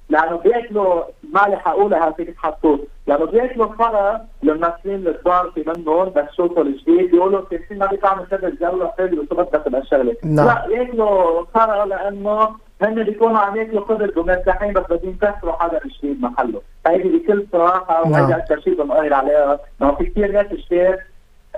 [0.09, 1.03] لأنه بياكلوا
[1.33, 7.11] ما لي حقولها فيك تحطوه لأنه بياكلوا خرا الممثلين الكبار في منهم بس شوفوا الجديد
[7.11, 10.45] بيقولوا التمثيل ما بيطعم السبب الجو حلو شو بدك بهالشغله نعم.
[10.47, 12.49] لا ياكلوا خرا لأنه
[12.81, 18.03] هن بيكونوا عم ياكلوا خضر ومرتاحين بس بدهم يكسروا حدا جديد محله هيدي بكل صراحة
[18.03, 18.11] نعم.
[18.11, 19.59] وهيدي أكثر شيء بنقول عليها.
[19.81, 20.97] انه في كثير ناس ع-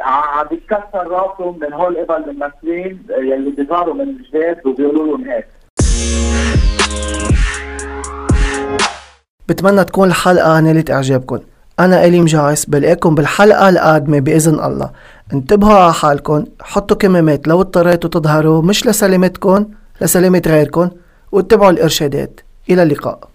[0.01, 5.47] عم بيتكسر راسهم من هول قبل الممثلين يلي بيظهروا من الجداد وبيقولوا لهم هيك.
[9.47, 11.39] بتمنى تكون الحلقة نالت إعجابكم.
[11.79, 14.91] أنا إلي مجاعس بلاقيكم بالحلقة القادمة بإذن الله.
[15.33, 19.65] انتبهوا على حالكم حطوا كمامات لو اضطريتوا تظهروا مش لسلامتكم
[20.01, 20.89] لسلامة غيركم
[21.31, 22.39] واتبعوا الإرشادات.
[22.69, 23.34] إلى اللقاء.